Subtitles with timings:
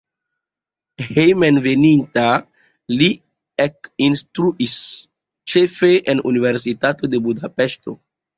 [1.17, 2.23] Hejmenveninta
[3.01, 3.09] li
[3.67, 4.75] ekinstruis
[5.55, 7.97] ĉefe en Universitato de Budapeŝto.